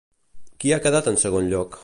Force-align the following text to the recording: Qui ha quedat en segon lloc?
Qui 0.63 0.73
ha 0.73 0.79
quedat 0.87 1.11
en 1.13 1.23
segon 1.27 1.53
lloc? 1.55 1.79